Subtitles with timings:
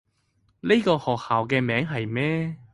[0.61, 2.57] 呢個學校嘅名係咩？